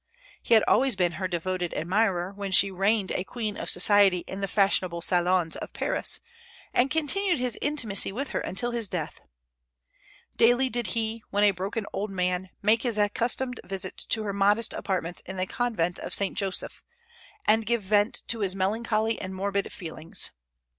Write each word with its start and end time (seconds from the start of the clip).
He 0.41 0.55
had 0.55 0.61
been 0.65 0.73
always 0.73 0.95
her 0.99 1.27
devoted 1.27 1.75
admirer 1.75 2.31
when 2.33 2.51
she 2.51 2.71
reigned 2.71 3.11
a 3.11 3.23
queen 3.23 3.55
of 3.55 3.69
society 3.69 4.23
in 4.25 4.41
the 4.41 4.47
fashionable 4.47 5.03
salons 5.03 5.55
of 5.57 5.73
Paris, 5.73 6.21
and 6.73 6.89
continued 6.89 7.37
his 7.37 7.55
intimacy 7.61 8.11
with 8.11 8.31
her 8.31 8.39
until 8.39 8.71
his 8.71 8.89
death. 8.89 9.21
Daily 10.37 10.71
did 10.71 10.87
he, 10.97 11.21
when 11.29 11.43
a 11.43 11.51
broken 11.51 11.85
old 11.93 12.09
man, 12.09 12.49
make 12.63 12.81
his 12.81 12.97
accustomed 12.97 13.59
visit 13.63 13.95
to 13.95 14.23
her 14.23 14.33
modest 14.33 14.73
apartments 14.73 15.21
in 15.27 15.37
the 15.37 15.45
Convent 15.45 15.99
of 15.99 16.15
St. 16.15 16.35
Joseph, 16.35 16.81
and 17.45 17.67
give 17.67 17.83
vent 17.83 18.23
to 18.27 18.39
his 18.39 18.55
melancholy 18.55 19.21
and 19.21 19.35
morbid 19.35 19.71
feelings. 19.71 20.31